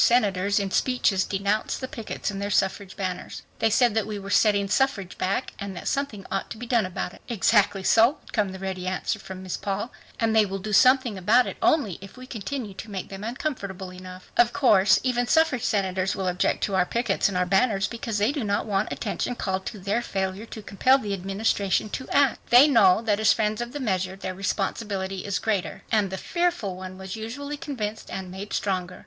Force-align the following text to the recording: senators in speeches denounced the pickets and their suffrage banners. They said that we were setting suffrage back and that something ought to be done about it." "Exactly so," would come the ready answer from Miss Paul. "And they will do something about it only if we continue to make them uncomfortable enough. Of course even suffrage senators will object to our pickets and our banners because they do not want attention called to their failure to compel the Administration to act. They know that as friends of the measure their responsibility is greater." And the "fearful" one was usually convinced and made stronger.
senators 0.01 0.59
in 0.59 0.71
speeches 0.71 1.23
denounced 1.23 1.79
the 1.79 1.87
pickets 1.87 2.31
and 2.31 2.41
their 2.41 2.49
suffrage 2.49 2.97
banners. 2.97 3.43
They 3.59 3.69
said 3.69 3.93
that 3.93 4.07
we 4.07 4.17
were 4.17 4.31
setting 4.31 4.67
suffrage 4.67 5.15
back 5.19 5.53
and 5.59 5.75
that 5.77 5.87
something 5.87 6.25
ought 6.31 6.49
to 6.49 6.57
be 6.57 6.65
done 6.65 6.87
about 6.87 7.13
it." 7.13 7.21
"Exactly 7.29 7.83
so," 7.83 8.17
would 8.21 8.33
come 8.33 8.51
the 8.51 8.57
ready 8.57 8.87
answer 8.87 9.19
from 9.19 9.43
Miss 9.43 9.57
Paul. 9.57 9.91
"And 10.19 10.35
they 10.35 10.43
will 10.43 10.57
do 10.57 10.73
something 10.73 11.19
about 11.19 11.45
it 11.45 11.55
only 11.61 11.99
if 12.01 12.17
we 12.17 12.25
continue 12.25 12.73
to 12.73 12.89
make 12.89 13.09
them 13.09 13.23
uncomfortable 13.23 13.93
enough. 13.93 14.31
Of 14.37 14.53
course 14.53 14.99
even 15.03 15.27
suffrage 15.27 15.61
senators 15.63 16.15
will 16.15 16.27
object 16.27 16.63
to 16.63 16.73
our 16.73 16.83
pickets 16.87 17.27
and 17.29 17.37
our 17.37 17.45
banners 17.45 17.87
because 17.87 18.17
they 18.17 18.31
do 18.31 18.43
not 18.43 18.65
want 18.65 18.91
attention 18.91 19.35
called 19.35 19.67
to 19.67 19.77
their 19.77 20.01
failure 20.01 20.47
to 20.47 20.63
compel 20.63 20.97
the 20.97 21.13
Administration 21.13 21.89
to 21.91 22.09
act. 22.09 22.39
They 22.49 22.67
know 22.67 23.03
that 23.03 23.19
as 23.19 23.33
friends 23.33 23.61
of 23.61 23.71
the 23.71 23.79
measure 23.79 24.15
their 24.15 24.33
responsibility 24.33 25.23
is 25.25 25.37
greater." 25.37 25.83
And 25.91 26.09
the 26.09 26.17
"fearful" 26.17 26.75
one 26.75 26.97
was 26.97 27.15
usually 27.15 27.55
convinced 27.55 28.09
and 28.09 28.31
made 28.31 28.51
stronger. 28.51 28.99